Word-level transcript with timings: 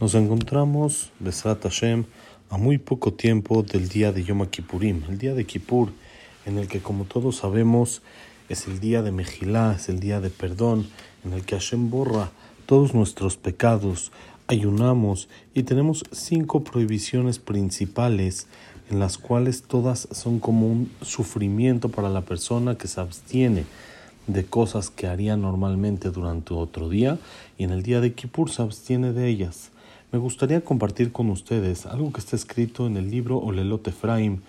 Nos 0.00 0.14
encontramos, 0.14 1.10
Besrat 1.20 1.62
Hashem, 1.62 2.06
a 2.48 2.56
muy 2.56 2.78
poco 2.78 3.12
tiempo 3.12 3.62
del 3.62 3.90
día 3.90 4.12
de 4.12 4.24
Yom 4.24 4.46
Kippurim, 4.46 5.02
el 5.10 5.18
día 5.18 5.34
de 5.34 5.44
Kippur, 5.44 5.90
en 6.46 6.56
el 6.56 6.68
que, 6.68 6.80
como 6.80 7.04
todos 7.04 7.36
sabemos, 7.36 8.00
es 8.48 8.66
el 8.66 8.80
día 8.80 9.02
de 9.02 9.12
Mejilá, 9.12 9.74
es 9.76 9.90
el 9.90 10.00
día 10.00 10.22
de 10.22 10.30
perdón, 10.30 10.88
en 11.22 11.34
el 11.34 11.44
que 11.44 11.54
Hashem 11.54 11.90
borra 11.90 12.30
todos 12.64 12.94
nuestros 12.94 13.36
pecados, 13.36 14.10
ayunamos 14.46 15.28
y 15.52 15.64
tenemos 15.64 16.04
cinco 16.12 16.64
prohibiciones 16.64 17.38
principales 17.38 18.46
en 18.88 19.00
las 19.00 19.18
cuales 19.18 19.64
todas 19.64 20.08
son 20.12 20.40
como 20.40 20.66
un 20.66 20.90
sufrimiento 21.02 21.90
para 21.90 22.08
la 22.08 22.22
persona 22.22 22.78
que 22.78 22.88
se 22.88 23.02
abstiene 23.02 23.66
de 24.28 24.46
cosas 24.46 24.88
que 24.88 25.08
haría 25.08 25.36
normalmente 25.36 26.08
durante 26.08 26.54
otro 26.54 26.88
día 26.88 27.18
y 27.58 27.64
en 27.64 27.70
el 27.70 27.82
día 27.82 28.00
de 28.00 28.14
Kippur 28.14 28.50
se 28.50 28.62
abstiene 28.62 29.12
de 29.12 29.28
ellas. 29.28 29.72
Me 30.12 30.18
gustaría 30.18 30.60
compartir 30.64 31.12
con 31.12 31.30
ustedes 31.30 31.86
algo 31.86 32.12
que 32.12 32.18
está 32.18 32.34
escrito 32.34 32.88
en 32.88 32.96
el 32.96 33.12
libro 33.12 33.38
Olelot 33.38 33.86
Efraim 33.86 34.40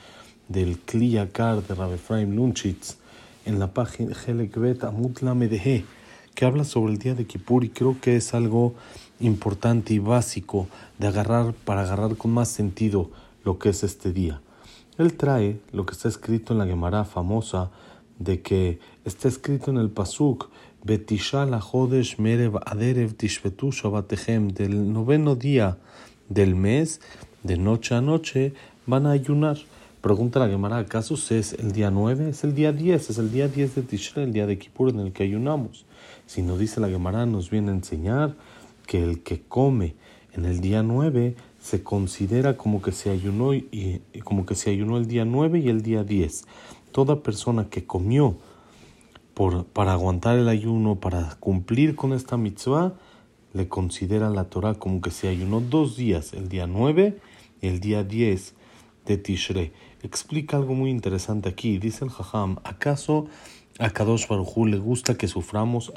del 0.47 0.79
Kliyakar 0.79 1.61
de 1.61 1.75
Rabbi 1.75 1.93
Efraim 1.93 2.35
Lunchitz 2.35 2.97
en 3.45 3.59
la 3.59 3.71
página 3.71 4.15
Helekbet 4.25 4.83
Amut 4.83 5.21
Lamedehe 5.21 5.85
que 6.33 6.45
habla 6.45 6.63
sobre 6.63 6.93
el 6.93 6.97
día 6.97 7.13
de 7.13 7.27
Kippur 7.27 7.63
y 7.63 7.69
creo 7.69 7.95
que 8.01 8.15
es 8.15 8.33
algo 8.33 8.73
importante 9.19 9.93
y 9.93 9.99
básico 9.99 10.67
de 10.97 11.05
agarrar 11.05 11.53
para 11.53 11.81
agarrar 11.81 12.15
con 12.17 12.31
más 12.31 12.47
sentido 12.47 13.11
lo 13.43 13.59
que 13.59 13.69
es 13.69 13.83
este 13.83 14.11
día. 14.11 14.41
Él 14.97 15.13
trae 15.13 15.59
lo 15.73 15.85
que 15.85 15.93
está 15.93 16.07
escrito 16.07 16.53
en 16.53 16.59
la 16.59 16.65
Gemara 16.65 17.05
famosa 17.05 17.69
de 18.17 18.41
que 18.41 18.79
está 19.05 19.27
escrito 19.27 19.69
en 19.69 19.77
el 19.77 19.91
Pasuk 19.91 20.49
Betisha 20.83 21.45
Jodesh 21.59 22.17
Merev 22.17 22.57
Aderev 22.65 23.13
Tishvetu 23.13 23.71
Shabbatechem, 23.71 24.49
del 24.51 24.91
noveno 24.91 25.35
día 25.35 25.77
del 26.27 26.55
mes, 26.55 26.99
de 27.43 27.55
noche 27.57 27.93
a 27.93 28.01
noche, 28.01 28.53
van 28.87 29.05
a 29.05 29.11
ayunar. 29.11 29.57
Pregunta 30.01 30.39
la 30.39 30.47
Gemara, 30.47 30.79
¿acaso 30.79 31.13
es 31.13 31.53
el 31.53 31.71
día 31.71 31.91
9? 31.91 32.29
Es 32.29 32.43
el 32.43 32.55
día 32.55 32.71
10, 32.71 33.11
es 33.11 33.17
el 33.19 33.31
día 33.31 33.47
10 33.47 33.75
de 33.75 33.81
Tishrei, 33.83 34.23
el 34.23 34.33
día 34.33 34.47
de 34.47 34.57
Kippur 34.57 34.89
en 34.89 35.01
el 35.01 35.13
que 35.13 35.21
ayunamos. 35.21 35.85
Si 36.25 36.41
nos 36.41 36.57
dice 36.57 36.79
la 36.79 36.89
Gemara, 36.89 37.27
nos 37.27 37.51
viene 37.51 37.69
a 37.69 37.75
enseñar 37.75 38.33
que 38.87 39.03
el 39.03 39.21
que 39.21 39.43
come 39.43 39.93
en 40.33 40.45
el 40.45 40.61
día 40.61 40.81
9 40.81 41.35
se 41.61 41.83
considera 41.83 42.57
como 42.57 42.81
que 42.81 42.91
se 42.91 43.11
ayunó 43.11 43.53
y, 43.53 44.01
como 44.23 44.47
que 44.47 44.55
se 44.55 44.71
ayunó 44.71 44.97
el 44.97 45.05
día 45.05 45.25
9 45.25 45.59
y 45.59 45.69
el 45.69 45.83
día 45.83 46.03
10. 46.03 46.45
Toda 46.91 47.21
persona 47.21 47.69
que 47.69 47.85
comió 47.85 48.37
por, 49.33 49.65
para 49.65 49.93
aguantar 49.93 50.37
el 50.37 50.49
ayuno, 50.49 50.99
para 50.99 51.35
cumplir 51.39 51.95
con 51.95 52.13
esta 52.13 52.37
mitzvah, 52.37 52.93
le 53.53 53.67
considera 53.67 54.29
la 54.29 54.45
Torah 54.45 54.75
como 54.75 55.01
que 55.01 55.11
se 55.11 55.27
ayunó 55.27 55.59
dos 55.61 55.95
días, 55.97 56.33
el 56.33 56.49
día 56.49 56.67
9 56.67 57.17
y 57.61 57.67
el 57.67 57.79
día 57.79 58.03
10 58.03 58.53
de 59.05 59.17
Tishrei. 59.17 59.71
Explica 60.03 60.57
algo 60.57 60.73
muy 60.73 60.89
interesante 60.89 61.49
aquí. 61.49 61.77
Dice 61.77 62.05
el 62.05 62.11
Jajam, 62.11 62.57
¿acaso 62.63 63.27
a 63.79 63.89
Kadosh 63.89 64.27
Baruj 64.27 64.65
le 64.67 64.77
gusta 64.77 65.15
que 65.15 65.27
suframos? 65.27 65.91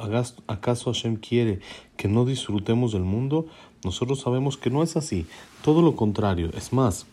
¿Acaso 0.47 0.93
Hashem 0.93 1.17
quiere 1.17 1.61
que 1.97 2.09
no 2.09 2.25
disfrutemos 2.25 2.93
del 2.93 3.03
mundo? 3.03 3.47
Nosotros 3.85 4.21
sabemos 4.21 4.57
que 4.57 4.71
no 4.71 4.83
es 4.83 4.97
así. 4.97 5.27
Todo 5.63 5.83
lo 5.83 5.97
contrario. 5.97 6.51
Es 6.57 6.73
más, 6.73 7.07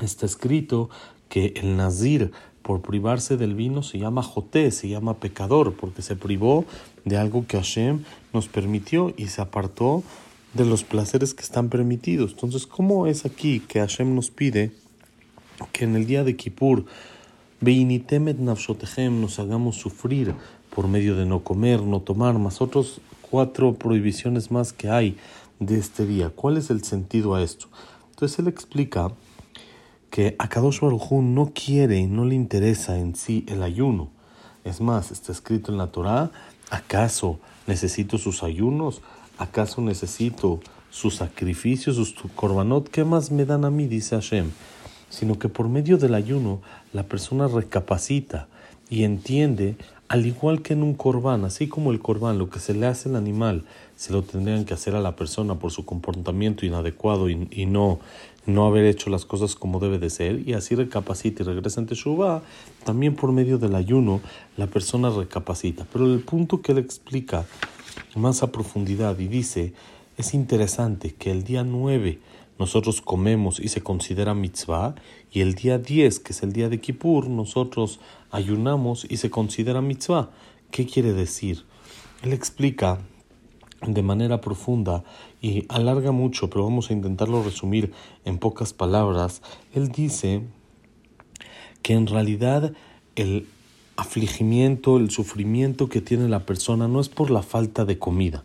está 0.00 0.26
escrito 0.26 0.90
que 1.28 1.54
el 1.56 1.76
Nazir 1.76 2.32
por 2.66 2.82
privarse 2.82 3.36
del 3.36 3.54
vino 3.54 3.84
se 3.84 3.96
llama 3.96 4.24
Joté, 4.24 4.72
se 4.72 4.88
llama 4.88 5.20
pecador, 5.20 5.74
porque 5.76 6.02
se 6.02 6.16
privó 6.16 6.64
de 7.04 7.16
algo 7.16 7.46
que 7.46 7.56
Hashem 7.56 8.02
nos 8.32 8.48
permitió 8.48 9.14
y 9.16 9.28
se 9.28 9.40
apartó 9.40 10.02
de 10.52 10.64
los 10.64 10.82
placeres 10.82 11.32
que 11.32 11.44
están 11.44 11.68
permitidos. 11.68 12.32
Entonces, 12.32 12.66
¿cómo 12.66 13.06
es 13.06 13.24
aquí 13.24 13.60
que 13.60 13.78
Hashem 13.78 14.16
nos 14.16 14.32
pide 14.32 14.72
que 15.70 15.84
en 15.84 15.94
el 15.94 16.06
día 16.06 16.24
de 16.24 16.34
Kippur, 16.34 16.86
Beinitemet 17.60 18.38
Nafshotechem, 18.38 19.20
nos 19.20 19.38
hagamos 19.38 19.76
sufrir 19.76 20.34
por 20.74 20.88
medio 20.88 21.14
de 21.14 21.24
no 21.24 21.44
comer, 21.44 21.82
no 21.82 22.00
tomar, 22.00 22.36
más 22.36 22.60
otros 22.60 23.00
cuatro 23.30 23.74
prohibiciones 23.74 24.50
más 24.50 24.72
que 24.72 24.90
hay 24.90 25.16
de 25.60 25.78
este 25.78 26.04
día? 26.04 26.30
¿Cuál 26.30 26.56
es 26.56 26.70
el 26.70 26.82
sentido 26.82 27.36
a 27.36 27.44
esto? 27.44 27.68
Entonces 28.10 28.40
él 28.40 28.48
explica 28.48 29.12
que 30.16 30.34
Akadosh 30.38 30.80
Baruj 30.80 31.12
no 31.20 31.52
quiere, 31.54 32.06
no 32.06 32.24
le 32.24 32.34
interesa 32.34 32.96
en 32.96 33.14
sí 33.16 33.44
el 33.48 33.62
ayuno. 33.62 34.08
Es 34.64 34.80
más, 34.80 35.10
está 35.10 35.30
escrito 35.30 35.70
en 35.70 35.76
la 35.76 35.88
Torá, 35.88 36.30
¿acaso 36.70 37.38
necesito 37.66 38.16
sus 38.16 38.42
ayunos? 38.42 39.02
¿Acaso 39.36 39.82
necesito 39.82 40.60
sus 40.88 41.16
sacrificios, 41.16 41.96
sus 41.96 42.14
korbanot? 42.34 42.88
¿Qué 42.88 43.04
más 43.04 43.30
me 43.30 43.44
dan 43.44 43.66
a 43.66 43.70
mí? 43.70 43.88
Dice 43.88 44.14
Hashem. 44.14 44.52
Sino 45.10 45.38
que 45.38 45.50
por 45.50 45.68
medio 45.68 45.98
del 45.98 46.14
ayuno 46.14 46.62
la 46.94 47.02
persona 47.02 47.46
recapacita 47.46 48.48
y 48.88 49.04
entiende, 49.04 49.76
al 50.08 50.26
igual 50.26 50.62
que 50.62 50.74
en 50.74 50.82
un 50.82 50.94
corbán, 50.94 51.44
así 51.44 51.68
como 51.68 51.90
el 51.90 52.00
corbán, 52.00 52.38
lo 52.38 52.48
que 52.50 52.60
se 52.60 52.74
le 52.74 52.86
hace 52.86 53.08
al 53.08 53.16
animal, 53.16 53.64
se 53.96 54.12
lo 54.12 54.22
tendrían 54.22 54.64
que 54.64 54.74
hacer 54.74 54.94
a 54.94 55.00
la 55.00 55.16
persona 55.16 55.56
por 55.56 55.70
su 55.70 55.84
comportamiento 55.84 56.64
inadecuado 56.64 57.28
y, 57.28 57.66
no, 57.66 57.98
no 58.46 58.66
haber 58.66 58.84
hecho 58.84 59.10
las 59.10 59.24
cosas 59.24 59.54
como 59.54 59.80
debe 59.80 59.98
de 59.98 60.10
ser, 60.10 60.46
y 60.46 60.52
así 60.52 60.74
recapacita 60.74 61.42
y 61.42 61.46
regresa 61.46 61.80
ante 61.80 61.94
Shubá, 61.94 62.42
también 62.84 63.16
por 63.16 63.32
medio 63.32 63.58
del 63.58 63.74
ayuno 63.74 64.20
la 64.56 64.66
persona 64.66 65.10
recapacita. 65.10 65.86
Pero 65.92 66.06
el 66.12 66.20
punto 66.20 66.62
que 66.62 66.72
él 66.72 66.78
explica 66.78 67.44
más 68.14 68.42
a 68.42 68.52
profundidad 68.52 69.18
y 69.18 69.26
dice, 69.26 69.72
es 70.16 70.34
interesante 70.34 71.14
que 71.14 71.30
el 71.30 71.42
día 71.44 71.64
9 71.64 72.18
nosotros 72.58 73.00
comemos 73.00 73.60
y 73.60 73.68
se 73.68 73.82
considera 73.82 74.34
mitzvah, 74.34 74.94
y 75.30 75.40
el 75.40 75.54
día 75.54 75.78
10, 75.78 76.20
que 76.20 76.32
es 76.32 76.42
el 76.42 76.52
día 76.52 76.68
de 76.68 76.80
Kippur, 76.80 77.28
nosotros 77.28 78.00
ayunamos 78.30 79.06
y 79.08 79.18
se 79.18 79.30
considera 79.30 79.80
mitzvah. 79.80 80.30
¿Qué 80.70 80.86
quiere 80.86 81.12
decir? 81.12 81.64
Él 82.22 82.32
explica 82.32 83.00
de 83.86 84.02
manera 84.02 84.40
profunda 84.40 85.04
y 85.40 85.64
alarga 85.68 86.12
mucho, 86.12 86.48
pero 86.48 86.64
vamos 86.64 86.90
a 86.90 86.94
intentarlo 86.94 87.42
resumir 87.42 87.92
en 88.24 88.38
pocas 88.38 88.72
palabras. 88.72 89.42
Él 89.74 89.88
dice 89.88 90.42
que 91.82 91.92
en 91.92 92.06
realidad 92.06 92.72
el 93.16 93.46
afligimiento, 93.96 94.96
el 94.96 95.10
sufrimiento 95.10 95.88
que 95.88 96.00
tiene 96.00 96.28
la 96.28 96.40
persona 96.46 96.88
no 96.88 97.00
es 97.00 97.08
por 97.08 97.30
la 97.30 97.42
falta 97.42 97.84
de 97.84 97.98
comida, 97.98 98.44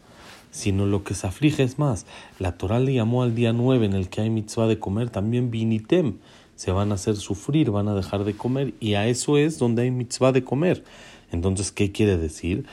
sino 0.52 0.86
lo 0.86 1.04
que 1.04 1.16
se 1.16 1.28
aflige 1.28 1.64
es 1.64 1.80
más. 1.80 2.06
La 2.38 2.58
Torah 2.58 2.80
le 2.80 2.94
llamó 2.94 3.24
al 3.24 3.34
día 3.34 3.54
9 3.54 3.86
en 3.86 3.94
el 3.94 4.10
que 4.10 4.22
hay 4.22 4.30
mitzvah 4.30 4.68
de 4.68 4.80
comer 4.80 5.10
también 5.10 5.50
vinitem. 5.50 6.18
Se 6.56 6.72
van 6.72 6.92
a 6.92 6.96
hacer 6.96 7.16
sufrir, 7.16 7.72
van 7.72 7.88
a 7.88 7.96
dejar 7.96 8.24
de 8.24 8.36
comer 8.36 8.74
y 8.80 8.94
a 8.94 9.08
eso 9.08 9.38
es 9.38 9.58
donde 9.58 9.84
hay 9.84 9.92
mitzvah 9.92 10.32
de 10.32 10.44
comer. 10.44 10.84
Entonces, 11.32 11.72
¿qué 11.72 11.92
quiere 11.92 12.18
decir? 12.18 12.66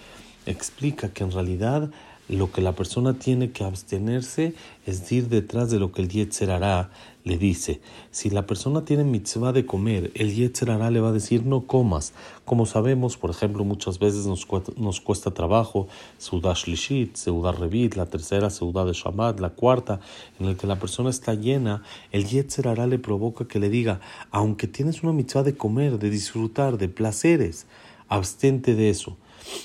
Explica 0.44 1.08
que 1.08 1.24
en 1.24 1.30
realidad 1.30 1.90
lo 2.28 2.52
que 2.52 2.60
la 2.60 2.72
persona 2.72 3.14
tiene 3.14 3.52
que 3.52 3.64
abstenerse 3.64 4.54
es 4.84 5.10
ir 5.10 5.28
detrás 5.28 5.70
de 5.70 5.78
lo 5.78 5.92
que 5.92 6.02
el 6.02 6.08
Yetzer 6.08 6.50
hará 6.50 6.90
le 7.28 7.38
dice. 7.38 7.80
Si 8.10 8.30
la 8.30 8.46
persona 8.46 8.84
tiene 8.84 9.04
mitzvah 9.04 9.52
de 9.52 9.66
comer, 9.66 10.10
el 10.14 10.34
Yetzer 10.34 10.70
hará 10.70 10.90
le 10.90 11.00
va 11.00 11.10
a 11.10 11.12
decir 11.12 11.44
no 11.44 11.66
comas. 11.66 12.12
Como 12.44 12.66
sabemos, 12.66 13.16
por 13.16 13.30
ejemplo, 13.30 13.64
muchas 13.64 13.98
veces 13.98 14.26
nos, 14.26 14.46
nos 14.76 15.00
cuesta 15.00 15.30
trabajo 15.30 15.86
Seudah 16.18 16.54
Shlishit, 16.54 17.14
Seudah 17.16 17.52
Revit, 17.52 17.94
la 17.94 18.06
tercera 18.06 18.50
Seudah 18.50 18.84
de 18.84 18.94
Shabbat, 18.94 19.38
la 19.38 19.50
cuarta, 19.50 20.00
en 20.40 20.46
el 20.46 20.56
que 20.56 20.66
la 20.66 20.80
persona 20.80 21.10
está 21.10 21.34
llena, 21.34 21.82
el 22.10 22.26
Yetzer 22.26 22.66
hará 22.66 22.86
le 22.86 22.98
provoca 22.98 23.46
que 23.46 23.60
le 23.60 23.68
diga, 23.68 24.00
aunque 24.30 24.66
tienes 24.66 25.02
una 25.02 25.12
mitzvah 25.12 25.42
de 25.42 25.56
comer, 25.56 25.98
de 25.98 26.10
disfrutar, 26.10 26.78
de 26.78 26.88
placeres, 26.88 27.66
abstente 28.08 28.74
de 28.74 28.90
eso. 28.90 29.16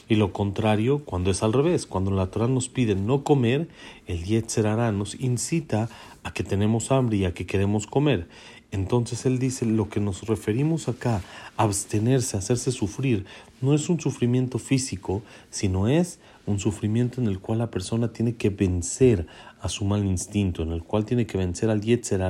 Y 0.07 0.15
lo 0.15 0.31
contrario 0.31 1.03
cuando 1.03 1.31
es 1.31 1.43
al 1.43 1.53
revés, 1.53 1.85
cuando 1.85 2.11
la 2.11 2.27
Torah 2.27 2.47
nos 2.47 2.69
pide 2.69 2.95
no 2.95 3.23
comer, 3.23 3.67
el 4.07 4.23
Yetzer 4.23 4.65
nos 4.93 5.15
incita 5.19 5.89
a 6.23 6.33
que 6.33 6.43
tenemos 6.43 6.91
hambre 6.91 7.17
y 7.17 7.25
a 7.25 7.33
que 7.33 7.45
queremos 7.45 7.87
comer. 7.87 8.27
Entonces 8.71 9.25
él 9.27 9.37
dice, 9.37 9.65
lo 9.65 9.89
que 9.89 9.99
nos 9.99 10.23
referimos 10.23 10.87
acá, 10.87 11.21
abstenerse, 11.57 12.37
hacerse 12.37 12.71
sufrir, 12.71 13.25
no 13.61 13.75
es 13.75 13.87
un 13.87 13.99
sufrimiento 13.99 14.57
físico, 14.57 15.21
sino 15.51 15.87
es 15.87 16.19
un 16.47 16.59
sufrimiento 16.59 17.21
en 17.21 17.27
el 17.27 17.39
cual 17.39 17.59
la 17.59 17.69
persona 17.69 18.11
tiene 18.11 18.33
que 18.33 18.49
vencer 18.49 19.27
a 19.61 19.69
su 19.69 19.85
mal 19.85 20.03
instinto, 20.05 20.63
en 20.63 20.71
el 20.71 20.83
cual 20.83 21.05
tiene 21.05 21.27
que 21.27 21.37
vencer 21.37 21.69
al 21.69 21.81
Yetzer 21.81 22.21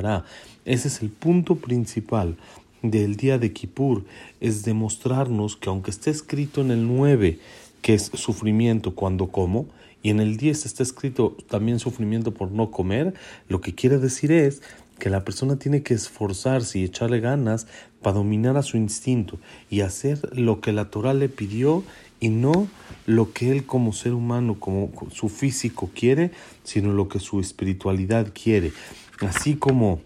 Ese 0.66 0.88
es 0.90 1.02
el 1.02 1.10
punto 1.10 1.56
principal 1.56 2.36
del 2.84 3.16
día 3.16 3.38
de 3.38 3.54
Kippur 3.54 4.04
es 4.42 4.64
demostrarnos 4.64 5.56
que 5.56 5.70
aunque 5.70 5.90
esté 5.90 6.12
escrito 6.12 6.60
en 6.60 6.70
el 6.70 6.86
9 6.86 7.40
que 7.84 7.94
es 7.94 8.10
sufrimiento 8.16 8.96
cuando 8.96 9.28
como, 9.28 9.68
y 10.02 10.10
en 10.10 10.20
el 10.20 10.38
10 10.38 10.66
está 10.66 10.82
escrito 10.82 11.38
también 11.48 11.80
sufrimiento 11.80 12.34
por 12.34 12.52
no 12.52 12.72
comer, 12.72 13.14
lo 13.48 13.62
que 13.62 13.76
quiere 13.76 14.00
decir 14.00 14.32
es 14.32 14.64
que 15.00 15.10
la 15.10 15.24
persona 15.24 15.58
tiene 15.58 15.84
que 15.84 15.94
esforzarse 15.94 16.80
y 16.80 16.86
echarle 16.86 17.20
ganas 17.20 17.68
para 18.02 18.16
dominar 18.16 18.58
a 18.58 18.64
su 18.64 18.78
instinto 18.78 19.38
y 19.70 19.82
hacer 19.82 20.38
lo 20.38 20.62
que 20.62 20.72
la 20.72 20.90
Torah 20.90 21.14
le 21.14 21.30
pidió 21.30 21.84
y 22.20 22.30
no 22.30 22.68
lo 23.06 23.34
que 23.34 23.52
él 23.52 23.66
como 23.66 23.92
ser 23.92 24.14
humano, 24.14 24.58
como 24.60 24.92
su 25.12 25.28
físico 25.28 25.90
quiere, 25.94 26.32
sino 26.64 26.94
lo 26.94 27.10
que 27.10 27.20
su 27.20 27.42
espiritualidad 27.42 28.32
quiere. 28.34 28.72
Así 29.20 29.56
como 29.56 30.00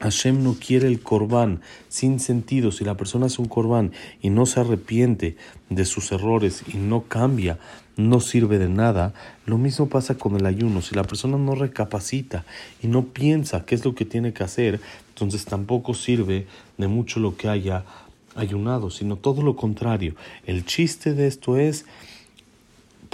Hashem 0.00 0.42
no 0.42 0.54
quiere 0.54 0.88
el 0.88 1.00
corbán 1.00 1.60
sin 1.88 2.20
sentido. 2.20 2.72
Si 2.72 2.84
la 2.84 2.96
persona 2.96 3.26
es 3.26 3.38
un 3.38 3.46
corbán 3.46 3.92
y 4.20 4.30
no 4.30 4.46
se 4.46 4.60
arrepiente 4.60 5.36
de 5.70 5.84
sus 5.84 6.12
errores 6.12 6.62
y 6.72 6.76
no 6.76 7.04
cambia, 7.04 7.58
no 7.96 8.20
sirve 8.20 8.58
de 8.58 8.68
nada. 8.68 9.14
Lo 9.46 9.58
mismo 9.58 9.88
pasa 9.88 10.16
con 10.16 10.36
el 10.36 10.46
ayuno. 10.46 10.82
Si 10.82 10.94
la 10.94 11.04
persona 11.04 11.38
no 11.38 11.54
recapacita 11.54 12.44
y 12.82 12.88
no 12.88 13.04
piensa 13.06 13.64
qué 13.64 13.74
es 13.74 13.84
lo 13.84 13.94
que 13.94 14.04
tiene 14.04 14.32
que 14.32 14.44
hacer, 14.44 14.80
entonces 15.10 15.44
tampoco 15.44 15.94
sirve 15.94 16.46
de 16.76 16.88
mucho 16.88 17.20
lo 17.20 17.36
que 17.36 17.48
haya 17.48 17.84
ayunado, 18.34 18.90
sino 18.90 19.16
todo 19.16 19.42
lo 19.42 19.56
contrario. 19.56 20.14
El 20.44 20.64
chiste 20.64 21.14
de 21.14 21.26
esto 21.26 21.56
es 21.56 21.86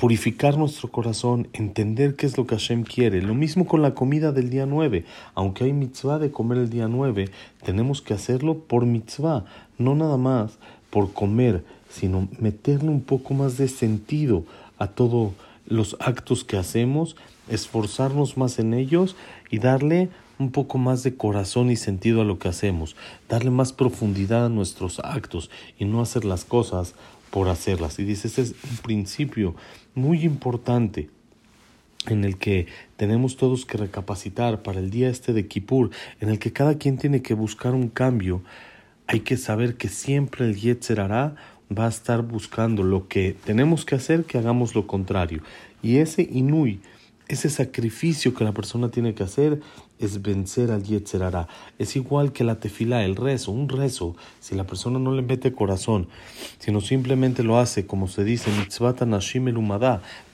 purificar 0.01 0.57
nuestro 0.57 0.91
corazón, 0.91 1.49
entender 1.53 2.17
qué 2.17 2.25
es 2.25 2.39
lo 2.39 2.47
que 2.47 2.57
Hashem 2.57 2.85
quiere. 2.85 3.21
Lo 3.21 3.35
mismo 3.35 3.67
con 3.67 3.83
la 3.83 3.95
comida 3.95 4.33
del 4.33 4.49
día 4.49 4.65
9. 4.65 5.05
Aunque 5.35 5.65
hay 5.65 5.75
mitzvah 5.75 6.19
de 6.19 6.31
comer 6.31 6.57
el 6.57 6.71
día 6.71 6.89
9, 6.89 7.29
tenemos 7.63 8.01
que 8.01 8.15
hacerlo 8.15 8.61
por 8.61 8.87
mitzvah, 8.87 9.45
no 9.77 9.95
nada 9.95 10.17
más 10.17 10.57
por 10.89 11.13
comer, 11.13 11.65
sino 11.91 12.29
meterle 12.39 12.89
un 12.89 13.03
poco 13.03 13.35
más 13.35 13.59
de 13.59 13.69
sentido 13.69 14.45
a 14.79 14.87
todos 14.87 15.33
los 15.67 15.99
actos 16.01 16.45
que 16.45 16.57
hacemos, 16.57 17.15
esforzarnos 17.51 18.39
más 18.39 18.59
en 18.59 18.73
ellos 18.73 19.17
y 19.51 19.59
darle 19.59 20.09
un 20.39 20.51
poco 20.51 20.79
más 20.79 21.03
de 21.03 21.15
corazón 21.15 21.71
y 21.71 21.77
sentido 21.77 22.23
a 22.23 22.25
lo 22.25 22.39
que 22.39 22.49
hacemos, 22.49 22.97
darle 23.29 23.51
más 23.51 23.75
profundidad 23.75 24.47
a 24.47 24.49
nuestros 24.49 24.99
actos 25.01 25.51
y 25.79 25.85
no 25.85 26.01
hacer 26.01 26.25
las 26.25 26.47
cosas 26.47 26.95
por 27.31 27.49
hacerlas. 27.49 27.99
Y 27.99 28.05
dice, 28.05 28.29
ese 28.29 28.43
es 28.43 28.55
un 28.71 28.77
principio 28.79 29.55
muy 29.95 30.25
importante 30.25 31.09
en 32.07 32.25
el 32.25 32.39
que 32.39 32.67
tenemos 32.97 33.37
todos 33.37 33.67
que 33.67 33.77
recapacitar 33.77 34.63
para 34.63 34.81
el 34.81 34.91
día 34.91 35.09
este 35.09 35.33
de 35.33 35.47
Kippur, 35.47 35.91
en 36.21 36.31
el 36.31 36.39
que 36.39 36.53
cada 36.53 36.79
quien 36.79 36.99
tiene 36.99 37.23
que 37.23 37.35
buscar 37.35 37.75
un 37.75 37.89
cambio, 37.89 38.43
hay 39.07 39.21
que 39.21 39.37
saber 39.37 39.77
que 39.77 39.89
siempre 39.89 40.47
el 40.47 40.57
Yetzer 40.57 41.01
hará 41.01 41.35
va 41.77 41.87
a 41.87 41.89
estar 41.89 42.23
buscando 42.23 42.83
lo 42.83 43.09
que 43.09 43.37
tenemos 43.45 43.85
que 43.85 43.95
hacer, 43.95 44.25
que 44.25 44.39
hagamos 44.39 44.75
lo 44.75 44.87
contrario. 44.87 45.43
Y 45.83 45.97
ese 45.97 46.23
inui, 46.23 46.81
ese 47.31 47.49
sacrificio 47.49 48.35
que 48.35 48.43
la 48.43 48.53
persona 48.53 48.91
tiene 48.91 49.15
que 49.15 49.23
hacer 49.23 49.61
es 50.01 50.21
vencer 50.21 50.73
al 50.73 50.83
Yetzerara. 50.83 51.47
Es 51.79 51.95
igual 51.95 52.33
que 52.33 52.43
la 52.43 52.59
tefila, 52.59 53.05
el 53.05 53.15
rezo, 53.15 53.53
un 53.53 53.69
rezo. 53.69 54.17
Si 54.41 54.57
la 54.57 54.65
persona 54.65 54.99
no 54.99 55.15
le 55.15 55.23
mete 55.23 55.53
corazón, 55.53 56.09
sino 56.59 56.81
simplemente 56.81 57.45
lo 57.45 57.59
hace, 57.59 57.87
como 57.87 58.09
se 58.09 58.25
dice, 58.25 58.51
mitzvata 58.51 59.07
nashim 59.07 59.45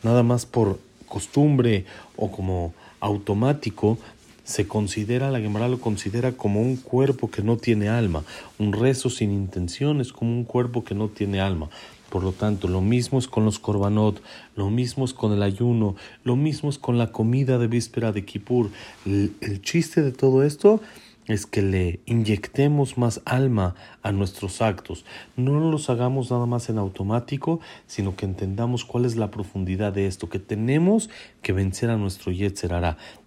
nada 0.03 0.23
más 0.23 0.47
por 0.47 0.79
costumbre 1.07 1.85
o 2.17 2.31
como 2.31 2.73
automático, 3.01 3.99
se 4.45 4.67
considera, 4.67 5.31
la 5.31 5.41
Gemara 5.41 5.69
lo 5.69 5.81
considera 5.81 6.33
como 6.33 6.63
un 6.63 6.77
cuerpo 6.77 7.31
que 7.31 7.43
no 7.43 7.57
tiene 7.57 7.89
alma. 7.89 8.23
Un 8.59 8.73
rezo 8.73 9.11
sin 9.11 9.33
intención 9.33 10.01
es 10.01 10.13
como 10.13 10.31
un 10.31 10.45
cuerpo 10.45 10.85
que 10.85 10.95
no 10.95 11.09
tiene 11.09 11.41
alma. 11.41 11.69
Por 12.11 12.23
lo 12.23 12.33
tanto, 12.33 12.69
lo 12.69 12.81
mismo 12.81 13.19
es 13.19 13.29
con 13.29 13.45
los 13.45 13.59
korbanot, 13.59 14.23
lo 14.55 14.71
mismo 14.71 15.05
es 15.05 15.13
con 15.13 15.33
el 15.33 15.43
ayuno, 15.43 15.97
lo 16.25 16.37
mismo 16.37 16.71
es 16.71 16.79
con 16.79 16.99
la 16.99 17.13
comida 17.13 17.59
de 17.59 17.67
víspera 17.67 18.13
de 18.13 18.25
Kippur. 18.25 18.71
El, 19.05 19.33
el 19.41 19.61
chiste 19.61 20.03
de 20.03 20.13
todo 20.13 20.43
esto 20.43 20.81
es 21.27 21.47
que 21.47 21.63
le 21.63 22.01
inyectemos 22.07 22.99
más 22.99 23.21
alma 23.25 23.75
a 24.03 24.13
nuestros 24.13 24.63
actos. 24.63 25.05
No 25.37 25.59
los 25.59 25.91
hagamos 25.91 26.31
nada 26.31 26.47
más 26.47 26.69
en 26.69 26.79
automático, 26.79 27.61
sino 27.87 28.17
que 28.17 28.27
entendamos 28.27 28.85
cuál 28.85 29.05
es 29.05 29.17
la 29.17 29.31
profundidad 29.31 29.93
de 29.93 30.07
esto, 30.07 30.29
que 30.29 30.39
tenemos 30.39 31.11
que 31.43 31.53
vencer 31.53 31.91
a 31.91 31.97
nuestro 31.97 32.33
Yetzer 32.33 32.73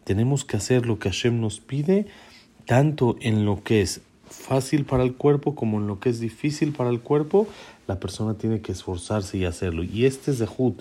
Tenemos 0.04 0.46
que 0.46 0.58
hacer 0.58 0.86
lo 0.86 1.00
que 1.00 1.10
Hashem 1.10 1.42
nos 1.42 1.60
pide, 1.60 2.08
tanto 2.66 3.18
en 3.20 3.46
lo 3.46 3.64
que 3.64 3.82
es 3.82 4.02
fácil 4.30 4.86
para 4.86 5.04
el 5.04 5.16
cuerpo 5.16 5.56
como 5.56 5.78
en 5.78 5.88
lo 5.88 6.00
que 6.00 6.10
es 6.10 6.20
difícil 6.20 6.72
para 6.72 6.90
el 6.90 7.02
cuerpo, 7.02 7.48
la 7.88 8.00
persona 8.00 8.36
tiene 8.36 8.62
que 8.62 8.72
esforzarse 8.72 9.38
y 9.38 9.46
hacerlo. 9.46 9.84
Y 9.84 10.06
este 10.06 10.32
es 10.32 10.40
de 10.40 10.46
Jud, 10.46 10.74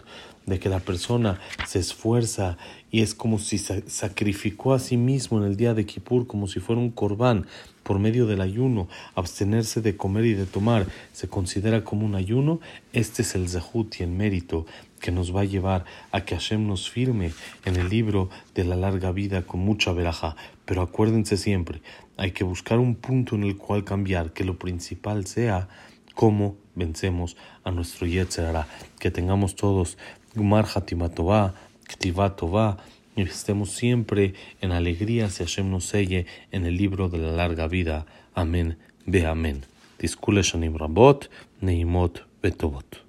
de 0.46 0.58
que 0.58 0.68
la 0.68 0.80
persona 0.80 1.40
se 1.66 1.78
esfuerza 1.78 2.56
y 2.90 3.02
es 3.02 3.14
como 3.14 3.38
si 3.38 3.58
sacrificó 3.58 4.72
a 4.74 4.78
sí 4.78 4.96
mismo 4.96 5.38
en 5.38 5.44
el 5.44 5.56
día 5.56 5.74
de 5.74 5.86
Kippur, 5.86 6.26
como 6.26 6.46
si 6.46 6.60
fuera 6.60 6.80
un 6.80 6.90
corbán 6.90 7.46
por 7.88 7.98
medio 7.98 8.26
del 8.26 8.42
ayuno, 8.42 8.86
abstenerse 9.14 9.80
de 9.80 9.96
comer 9.96 10.26
y 10.26 10.34
de 10.34 10.44
tomar, 10.44 10.86
se 11.14 11.26
considera 11.26 11.84
como 11.84 12.04
un 12.04 12.16
ayuno, 12.16 12.60
este 12.92 13.22
es 13.22 13.34
el 13.34 13.48
Zahut 13.48 13.98
y 13.98 14.02
el 14.02 14.10
mérito 14.10 14.66
que 15.00 15.10
nos 15.10 15.34
va 15.34 15.40
a 15.40 15.44
llevar 15.44 15.86
a 16.12 16.20
que 16.26 16.34
Hashem 16.34 16.66
nos 16.66 16.90
firme 16.90 17.32
en 17.64 17.76
el 17.76 17.88
libro 17.88 18.28
de 18.54 18.64
la 18.64 18.76
larga 18.76 19.10
vida 19.10 19.40
con 19.40 19.60
mucha 19.60 19.90
veraja. 19.92 20.36
Pero 20.66 20.82
acuérdense 20.82 21.38
siempre, 21.38 21.80
hay 22.18 22.32
que 22.32 22.44
buscar 22.44 22.78
un 22.78 22.94
punto 22.94 23.36
en 23.36 23.44
el 23.44 23.56
cual 23.56 23.84
cambiar, 23.84 24.34
que 24.34 24.44
lo 24.44 24.58
principal 24.58 25.24
sea 25.24 25.70
cómo 26.14 26.56
vencemos 26.74 27.38
a 27.64 27.70
nuestro 27.70 28.06
Yetzerara. 28.06 28.68
Que 28.98 29.10
tengamos 29.10 29.56
todos 29.56 29.96
Gumar 30.34 30.66
Hatimatová, 30.74 31.54
Ktivatová, 31.86 32.76
y 33.18 33.22
estemos 33.22 33.72
siempre 33.72 34.34
en 34.60 34.70
alegría 34.70 35.28
si 35.28 35.42
Hashem 35.42 35.68
nos 35.70 35.86
selle 35.86 36.26
en 36.52 36.64
el 36.66 36.76
libro 36.76 37.08
de 37.08 37.18
la 37.18 37.32
larga 37.32 37.66
vida. 37.66 38.06
Amén. 38.32 38.78
Ve 39.06 39.26
amén. 39.26 39.64
Diskule 39.98 40.42
Shanim 40.42 40.76
Rabot, 40.76 41.28
Neimot 41.60 42.24
Betovot. 42.40 43.07